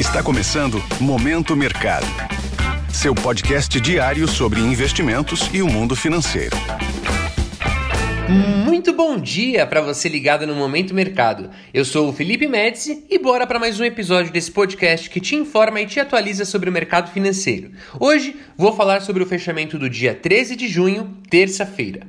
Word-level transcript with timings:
Está 0.00 0.22
começando 0.22 0.82
Momento 0.98 1.54
Mercado. 1.54 2.06
Seu 2.90 3.14
podcast 3.14 3.78
diário 3.78 4.26
sobre 4.26 4.58
investimentos 4.58 5.50
e 5.52 5.60
o 5.60 5.68
mundo 5.68 5.94
financeiro. 5.94 6.56
Muito 8.64 8.94
bom 8.94 9.18
dia 9.18 9.66
para 9.66 9.82
você 9.82 10.08
ligado 10.08 10.46
no 10.46 10.54
Momento 10.54 10.94
Mercado. 10.94 11.50
Eu 11.74 11.84
sou 11.84 12.08
o 12.08 12.12
Felipe 12.14 12.48
Médici 12.48 13.04
e 13.10 13.18
bora 13.18 13.46
para 13.46 13.58
mais 13.58 13.78
um 13.78 13.84
episódio 13.84 14.32
desse 14.32 14.50
podcast 14.50 15.10
que 15.10 15.20
te 15.20 15.36
informa 15.36 15.82
e 15.82 15.86
te 15.86 16.00
atualiza 16.00 16.46
sobre 16.46 16.70
o 16.70 16.72
mercado 16.72 17.10
financeiro. 17.10 17.70
Hoje 18.00 18.34
vou 18.56 18.72
falar 18.72 19.02
sobre 19.02 19.22
o 19.22 19.26
fechamento 19.26 19.78
do 19.78 19.90
dia 19.90 20.14
13 20.14 20.56
de 20.56 20.66
junho, 20.66 21.14
terça-feira. 21.28 22.06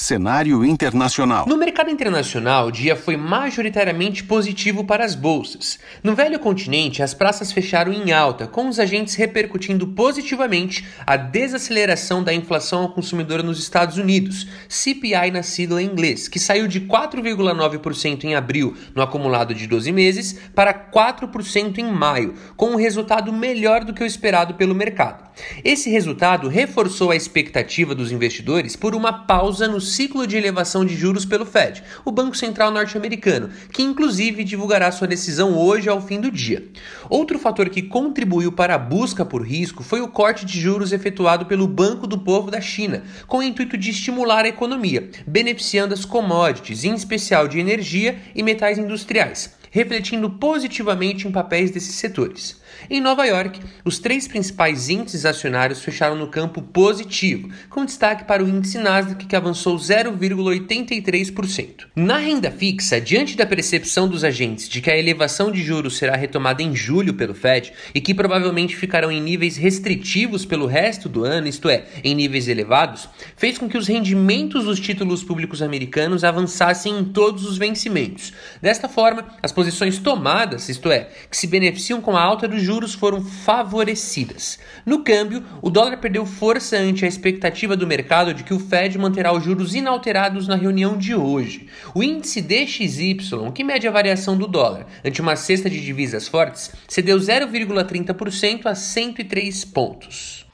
Cenário 0.00 0.64
internacional. 0.64 1.44
No 1.48 1.56
mercado 1.56 1.90
internacional, 1.90 2.68
o 2.68 2.70
dia 2.70 2.94
foi 2.94 3.16
majoritariamente 3.16 4.22
positivo 4.22 4.84
para 4.84 5.04
as 5.04 5.16
bolsas. 5.16 5.76
No 6.04 6.14
velho 6.14 6.38
continente, 6.38 7.02
as 7.02 7.14
praças 7.14 7.50
fecharam 7.50 7.92
em 7.92 8.12
alta, 8.12 8.46
com 8.46 8.68
os 8.68 8.78
agentes 8.78 9.16
repercutindo 9.16 9.88
positivamente 9.88 10.86
a 11.04 11.16
desaceleração 11.16 12.22
da 12.22 12.32
inflação 12.32 12.82
ao 12.82 12.92
consumidor 12.92 13.42
nos 13.42 13.58
Estados 13.58 13.98
Unidos, 13.98 14.46
CPI 14.68 15.32
na 15.32 15.42
sigla 15.42 15.82
em 15.82 15.86
inglês, 15.86 16.28
que 16.28 16.38
saiu 16.38 16.68
de 16.68 16.82
4,9% 16.82 18.22
em 18.22 18.36
abril, 18.36 18.76
no 18.94 19.02
acumulado 19.02 19.52
de 19.52 19.66
12 19.66 19.90
meses, 19.90 20.38
para 20.54 20.72
4% 20.72 21.78
em 21.78 21.90
maio, 21.90 22.34
com 22.56 22.70
um 22.70 22.76
resultado 22.76 23.32
melhor 23.32 23.82
do 23.82 23.92
que 23.92 24.04
o 24.04 24.06
esperado 24.06 24.54
pelo 24.54 24.76
mercado. 24.76 25.27
Esse 25.64 25.90
resultado 25.90 26.48
reforçou 26.48 27.10
a 27.10 27.16
expectativa 27.16 27.94
dos 27.94 28.12
investidores 28.12 28.76
por 28.76 28.94
uma 28.94 29.12
pausa 29.12 29.66
no 29.68 29.80
ciclo 29.80 30.26
de 30.26 30.36
elevação 30.36 30.84
de 30.84 30.94
juros 30.94 31.24
pelo 31.24 31.46
Fed, 31.46 31.82
o 32.04 32.12
Banco 32.12 32.36
Central 32.36 32.70
norte-americano, 32.70 33.50
que 33.72 33.82
inclusive 33.82 34.44
divulgará 34.44 34.90
sua 34.90 35.06
decisão 35.06 35.56
hoje 35.56 35.88
ao 35.88 36.00
fim 36.00 36.20
do 36.20 36.30
dia. 36.30 36.64
Outro 37.08 37.38
fator 37.38 37.68
que 37.68 37.82
contribuiu 37.82 38.52
para 38.52 38.74
a 38.74 38.78
busca 38.78 39.24
por 39.24 39.42
risco 39.42 39.82
foi 39.82 40.00
o 40.00 40.08
corte 40.08 40.44
de 40.44 40.60
juros 40.60 40.92
efetuado 40.92 41.46
pelo 41.46 41.66
Banco 41.66 42.06
do 42.06 42.18
Povo 42.18 42.50
da 42.50 42.60
China, 42.60 43.02
com 43.26 43.38
o 43.38 43.42
intuito 43.42 43.76
de 43.76 43.90
estimular 43.90 44.44
a 44.44 44.48
economia, 44.48 45.10
beneficiando 45.26 45.94
as 45.94 46.04
commodities, 46.04 46.84
em 46.84 46.94
especial 46.94 47.48
de 47.48 47.58
energia 47.58 48.18
e 48.34 48.42
metais 48.42 48.78
industriais 48.78 49.57
refletindo 49.70 50.30
positivamente 50.30 51.26
em 51.26 51.32
papéis 51.32 51.70
desses 51.70 51.94
setores. 51.94 52.60
Em 52.88 53.00
Nova 53.00 53.24
York, 53.24 53.58
os 53.84 53.98
três 53.98 54.28
principais 54.28 54.88
índices 54.88 55.26
acionários 55.26 55.82
fecharam 55.82 56.14
no 56.14 56.28
campo 56.28 56.62
positivo, 56.62 57.50
com 57.68 57.84
destaque 57.84 58.24
para 58.24 58.44
o 58.44 58.48
índice 58.48 58.78
Nasdaq, 58.78 59.26
que 59.26 59.36
avançou 59.36 59.76
0,83%. 59.76 61.86
Na 61.96 62.18
renda 62.18 62.50
fixa, 62.50 63.00
diante 63.00 63.36
da 63.36 63.46
percepção 63.46 64.08
dos 64.08 64.24
agentes 64.24 64.68
de 64.68 64.80
que 64.80 64.90
a 64.90 64.96
elevação 64.96 65.50
de 65.50 65.60
juros 65.62 65.96
será 65.96 66.16
retomada 66.16 66.62
em 66.62 66.74
julho 66.74 67.14
pelo 67.14 67.34
Fed 67.34 67.72
e 67.94 68.00
que 68.00 68.14
provavelmente 68.14 68.76
ficarão 68.76 69.10
em 69.10 69.20
níveis 69.20 69.56
restritivos 69.56 70.44
pelo 70.44 70.66
resto 70.66 71.08
do 71.08 71.24
ano, 71.24 71.48
isto 71.48 71.68
é, 71.68 71.86
em 72.04 72.14
níveis 72.14 72.46
elevados, 72.48 73.08
fez 73.36 73.58
com 73.58 73.68
que 73.68 73.76
os 73.76 73.88
rendimentos 73.88 74.64
dos 74.64 74.80
títulos 74.80 75.24
públicos 75.24 75.62
americanos 75.62 76.24
avançassem 76.24 76.98
em 76.98 77.04
todos 77.04 77.44
os 77.44 77.58
vencimentos. 77.58 78.32
Desta 78.62 78.88
forma, 78.88 79.26
as 79.42 79.52
posições 79.58 79.98
tomadas, 79.98 80.68
isto 80.68 80.88
é, 80.88 81.08
que 81.28 81.36
se 81.36 81.48
beneficiam 81.48 82.00
com 82.00 82.16
a 82.16 82.22
alta 82.22 82.46
dos 82.46 82.62
juros, 82.62 82.94
foram 82.94 83.24
favorecidas. 83.24 84.56
No 84.86 85.02
câmbio, 85.02 85.44
o 85.60 85.68
dólar 85.68 85.96
perdeu 85.96 86.24
força 86.24 86.76
ante 86.76 87.04
a 87.04 87.08
expectativa 87.08 87.76
do 87.76 87.84
mercado 87.84 88.32
de 88.32 88.44
que 88.44 88.54
o 88.54 88.60
Fed 88.60 88.96
manterá 88.96 89.32
os 89.32 89.42
juros 89.42 89.74
inalterados 89.74 90.46
na 90.46 90.54
reunião 90.54 90.96
de 90.96 91.12
hoje. 91.12 91.66
O 91.92 92.04
índice 92.04 92.40
DXY, 92.40 93.16
que 93.52 93.64
mede 93.64 93.88
a 93.88 93.90
variação 93.90 94.38
do 94.38 94.46
dólar 94.46 94.86
ante 95.04 95.20
uma 95.20 95.34
cesta 95.34 95.68
de 95.68 95.84
divisas 95.84 96.28
fortes, 96.28 96.70
cedeu 96.86 97.18
0,30% 97.18 98.66
a 98.66 98.76
103 98.76 99.64
pontos. 99.64 100.46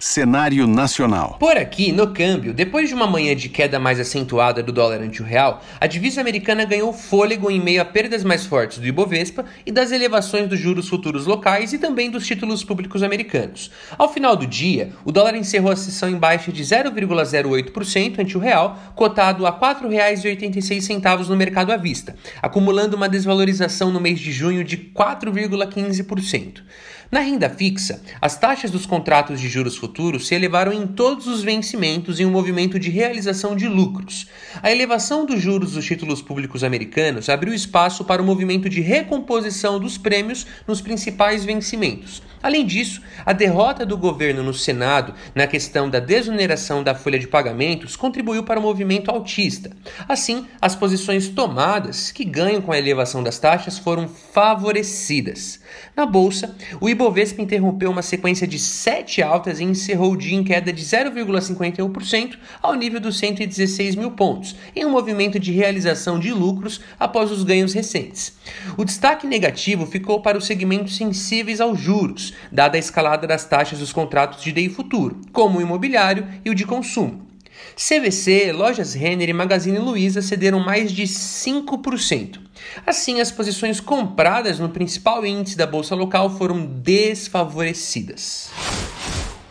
Cenário 0.00 0.64
nacional. 0.68 1.36
Por 1.40 1.56
aqui, 1.56 1.90
no 1.90 2.12
câmbio, 2.12 2.54
depois 2.54 2.88
de 2.88 2.94
uma 2.94 3.06
manhã 3.06 3.34
de 3.34 3.48
queda 3.48 3.80
mais 3.80 3.98
acentuada 3.98 4.62
do 4.62 4.70
dólar 4.70 5.00
ante 5.00 5.20
o 5.20 5.24
real, 5.24 5.60
a 5.80 5.88
divisa 5.88 6.20
americana 6.20 6.64
ganhou 6.64 6.92
fôlego 6.92 7.50
em 7.50 7.60
meio 7.60 7.82
a 7.82 7.84
perdas 7.84 8.22
mais 8.22 8.46
fortes 8.46 8.78
do 8.78 8.86
Ibovespa 8.86 9.44
e 9.66 9.72
das 9.72 9.90
elevações 9.90 10.48
dos 10.48 10.60
juros 10.60 10.88
futuros 10.88 11.26
locais 11.26 11.72
e 11.72 11.78
também 11.78 12.12
dos 12.12 12.24
títulos 12.24 12.62
públicos 12.62 13.02
americanos. 13.02 13.72
Ao 13.98 14.12
final 14.12 14.36
do 14.36 14.46
dia, 14.46 14.92
o 15.04 15.10
dólar 15.10 15.34
encerrou 15.34 15.72
a 15.72 15.76
sessão 15.76 16.08
em 16.08 16.16
baixa 16.16 16.52
de 16.52 16.62
0,08% 16.62 18.20
ante 18.20 18.36
o 18.36 18.40
real, 18.40 18.78
cotado 18.94 19.46
a 19.46 19.50
R$ 19.50 19.56
4,86 19.58 21.26
no 21.26 21.36
mercado 21.36 21.72
à 21.72 21.76
vista, 21.76 22.14
acumulando 22.40 22.96
uma 22.96 23.08
desvalorização 23.08 23.90
no 23.90 24.00
mês 24.00 24.20
de 24.20 24.30
junho 24.30 24.62
de 24.62 24.76
4,15%. 24.76 26.62
Na 27.10 27.20
renda 27.20 27.48
fixa, 27.48 28.02
as 28.20 28.38
taxas 28.38 28.70
dos 28.70 28.84
contratos 28.84 29.40
de 29.40 29.48
juros 29.48 29.74
futuros 29.74 29.87
se 30.20 30.34
elevaram 30.34 30.72
em 30.72 30.86
todos 30.86 31.26
os 31.26 31.42
vencimentos 31.42 32.20
em 32.20 32.26
um 32.26 32.30
movimento 32.30 32.78
de 32.78 32.90
realização 32.90 33.56
de 33.56 33.66
lucros. 33.66 34.26
A 34.62 34.70
elevação 34.70 35.26
dos 35.26 35.40
juros 35.40 35.72
dos 35.72 35.84
títulos 35.84 36.22
públicos 36.22 36.62
americanos 36.62 37.28
abriu 37.28 37.52
espaço 37.52 38.04
para 38.04 38.22
o 38.22 38.24
movimento 38.24 38.68
de 38.68 38.80
recomposição 38.80 39.78
dos 39.80 39.98
prêmios 39.98 40.46
nos 40.66 40.80
principais 40.80 41.44
vencimentos. 41.44 42.22
Além 42.42 42.64
disso, 42.64 43.02
a 43.26 43.32
derrota 43.32 43.84
do 43.84 43.98
governo 43.98 44.42
no 44.42 44.54
Senado 44.54 45.12
na 45.34 45.46
questão 45.46 45.90
da 45.90 45.98
desoneração 45.98 46.82
da 46.84 46.94
folha 46.94 47.18
de 47.18 47.26
pagamentos 47.26 47.96
contribuiu 47.96 48.44
para 48.44 48.60
o 48.60 48.62
movimento 48.62 49.10
altista. 49.10 49.70
Assim, 50.08 50.46
as 50.60 50.76
posições 50.76 51.28
tomadas, 51.28 52.12
que 52.12 52.24
ganham 52.24 52.62
com 52.62 52.70
a 52.70 52.78
elevação 52.78 53.22
das 53.22 53.38
taxas, 53.38 53.78
foram 53.78 54.08
favorecidas. 54.08 55.60
Na 55.96 56.06
bolsa, 56.06 56.56
o 56.80 56.88
Ibovespa 56.88 57.42
interrompeu 57.42 57.90
uma 57.90 58.02
sequência 58.02 58.46
de 58.46 58.58
sete 58.58 59.20
altas 59.20 59.58
e 59.58 59.64
encerrou 59.82 60.12
o 60.12 60.16
dia 60.16 60.36
em 60.36 60.44
queda 60.44 60.72
de 60.72 60.82
0,51% 60.84 62.36
ao 62.62 62.74
nível 62.74 63.00
dos 63.00 63.18
116 63.18 63.94
mil 63.94 64.10
pontos, 64.10 64.56
em 64.74 64.84
um 64.84 64.90
movimento 64.90 65.38
de 65.38 65.52
realização 65.52 66.18
de 66.18 66.32
lucros 66.32 66.80
após 66.98 67.30
os 67.30 67.42
ganhos 67.42 67.72
recentes. 67.72 68.36
O 68.76 68.84
destaque 68.84 69.26
negativo 69.26 69.86
ficou 69.86 70.20
para 70.20 70.36
os 70.36 70.46
segmentos 70.46 70.96
sensíveis 70.96 71.60
aos 71.60 71.80
juros, 71.80 72.34
dada 72.50 72.76
a 72.76 72.80
escalada 72.80 73.26
das 73.26 73.44
taxas 73.44 73.78
dos 73.78 73.92
contratos 73.92 74.42
de 74.42 74.52
DI 74.52 74.68
futuro, 74.68 75.20
como 75.32 75.58
o 75.58 75.62
imobiliário 75.62 76.26
e 76.44 76.50
o 76.50 76.54
de 76.54 76.64
consumo. 76.64 77.28
CVC, 77.74 78.52
Lojas 78.52 78.94
Renner 78.94 79.28
e 79.28 79.32
Magazine 79.32 79.78
Luiza 79.78 80.22
cederam 80.22 80.60
mais 80.60 80.92
de 80.92 81.04
5%. 81.04 82.40
Assim, 82.86 83.20
as 83.20 83.30
posições 83.30 83.80
compradas 83.80 84.58
no 84.58 84.68
principal 84.68 85.24
índice 85.24 85.56
da 85.56 85.66
bolsa 85.66 85.94
local 85.94 86.36
foram 86.36 86.64
desfavorecidas. 86.64 88.50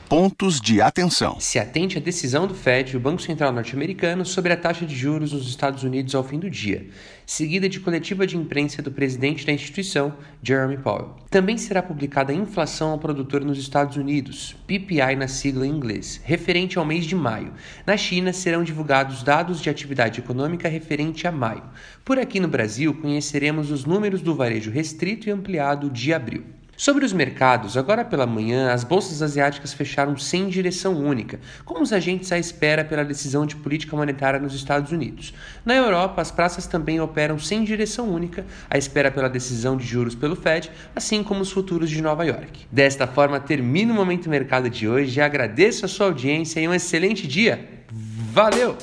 Pontos 0.09 0.61
de 0.61 0.81
atenção. 0.81 1.37
Se 1.37 1.59
atente 1.59 1.97
à 1.97 2.01
decisão 2.01 2.47
do 2.47 2.53
Fed, 2.53 2.95
o 2.95 2.99
Banco 2.99 3.21
Central 3.21 3.51
norte-americano, 3.51 4.25
sobre 4.25 4.53
a 4.53 4.57
taxa 4.57 4.85
de 4.85 4.95
juros 4.95 5.33
nos 5.33 5.49
Estados 5.49 5.83
Unidos 5.83 6.15
ao 6.15 6.23
fim 6.23 6.39
do 6.39 6.49
dia, 6.49 6.87
seguida 7.25 7.67
de 7.67 7.81
coletiva 7.81 8.25
de 8.25 8.37
imprensa 8.37 8.81
do 8.81 8.89
presidente 8.89 9.45
da 9.45 9.51
instituição, 9.51 10.13
Jeremy 10.41 10.77
Powell. 10.77 11.17
Também 11.29 11.57
será 11.57 11.83
publicada 11.83 12.31
a 12.31 12.35
inflação 12.35 12.91
ao 12.91 12.97
produtor 12.97 13.43
nos 13.43 13.59
Estados 13.59 13.97
Unidos, 13.97 14.55
PPI 14.65 15.17
na 15.17 15.27
sigla 15.27 15.67
em 15.67 15.71
inglês, 15.71 16.21
referente 16.23 16.79
ao 16.79 16.85
mês 16.85 17.05
de 17.05 17.13
maio. 17.13 17.51
Na 17.85 17.97
China 17.97 18.31
serão 18.31 18.63
divulgados 18.63 19.23
dados 19.23 19.61
de 19.61 19.69
atividade 19.69 20.21
econômica 20.21 20.69
referente 20.69 21.27
a 21.27 21.33
maio. 21.33 21.63
Por 22.05 22.17
aqui 22.17 22.39
no 22.39 22.47
Brasil, 22.47 22.93
conheceremos 22.93 23.71
os 23.71 23.83
números 23.83 24.21
do 24.21 24.33
varejo 24.33 24.71
restrito 24.71 25.27
e 25.27 25.33
ampliado 25.33 25.89
de 25.89 26.13
abril. 26.13 26.56
Sobre 26.79 27.03
os 27.03 27.11
mercados, 27.11 27.75
agora 27.75 28.05
pela 28.05 28.27
manhã, 28.27 28.71
as 28.71 28.83
bolsas 28.83 29.23
asiáticas 29.23 29.73
fecharam 29.73 30.15
sem 30.15 30.47
direção 30.47 30.93
única, 30.93 31.39
como 31.65 31.81
os 31.81 31.91
agentes 31.91 32.31
à 32.31 32.37
espera 32.37 32.85
pela 32.85 33.03
decisão 33.03 33.47
de 33.47 33.55
política 33.55 33.97
monetária 33.97 34.39
nos 34.39 34.53
Estados 34.53 34.91
Unidos. 34.91 35.33
Na 35.65 35.73
Europa, 35.73 36.21
as 36.21 36.29
praças 36.29 36.67
também 36.67 37.01
operam 37.01 37.39
sem 37.39 37.63
direção 37.63 38.07
única, 38.07 38.45
à 38.69 38.77
espera 38.77 39.09
pela 39.09 39.27
decisão 39.27 39.75
de 39.75 39.87
juros 39.87 40.13
pelo 40.13 40.35
Fed, 40.35 40.69
assim 40.95 41.23
como 41.23 41.41
os 41.41 41.51
futuros 41.51 41.89
de 41.89 41.99
Nova 41.99 42.23
York. 42.23 42.67
Desta 42.71 43.07
forma, 43.07 43.39
termino 43.39 43.91
o 43.91 43.95
Momento 43.95 44.29
Mercado 44.29 44.69
de 44.69 44.87
hoje 44.87 45.19
agradeço 45.19 45.83
a 45.83 45.87
sua 45.87 46.05
audiência 46.05 46.59
e 46.59 46.67
um 46.67 46.75
excelente 46.75 47.25
dia. 47.25 47.67
Valeu! 48.31 48.77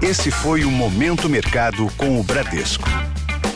Esse 0.00 0.30
foi 0.30 0.62
o 0.64 0.70
Momento 0.70 1.28
Mercado 1.28 1.88
com 1.96 2.20
o 2.20 2.22
Bradesco 2.22 2.88